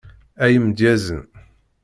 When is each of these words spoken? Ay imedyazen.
Ay 0.43 0.51
imedyazen. 0.57 1.21